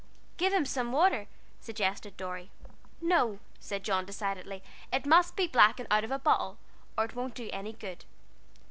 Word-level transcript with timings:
"Give 0.37 0.51
him 0.51 0.65
some 0.65 0.91
water," 0.91 1.27
suggested 1.59 2.17
Dorry. 2.17 2.49
"No," 3.01 3.37
said 3.59 3.83
John, 3.83 4.03
decidedly, 4.03 4.63
"it 4.91 5.05
must 5.05 5.35
be 5.35 5.45
black 5.45 5.79
and 5.79 5.85
out 5.91 6.03
of 6.03 6.09
a 6.09 6.17
bottle, 6.17 6.57
or 6.97 7.05
it 7.05 7.13
won't 7.15 7.35
do 7.35 7.51
any 7.53 7.73
good." 7.73 8.03